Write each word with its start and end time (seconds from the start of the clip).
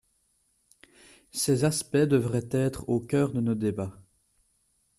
Ces 1.31 1.63
aspects 1.63 1.95
devraient 2.07 2.47
être 2.49 2.89
au 2.89 2.99
cœur 2.99 3.33
de 3.33 3.39
nos 3.39 3.53
débats. 3.53 4.01